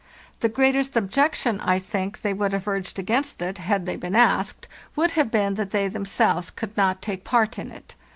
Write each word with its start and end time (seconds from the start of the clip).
The 0.39 0.49
greatest 0.49 0.97
objection, 0.97 1.59
I 1.59 1.77
think, 1.77 2.23
they 2.23 2.33
would 2.33 2.53
have 2.53 2.67
urged 2.67 2.97
against 2.97 3.39
it, 3.39 3.59
had 3.59 3.85
they 3.85 3.95
been 3.95 4.15
asked, 4.15 4.67
would 4.95 5.11
have 5.11 5.29
been 5.29 5.53
that 5.61 5.69
they 5.69 5.87
themselves 5.89 6.49
could 6.49 6.75
not 6.75 7.03
take 7.03 7.23
part 7.23 7.59
in 7.59 7.69
it. 7.69 7.93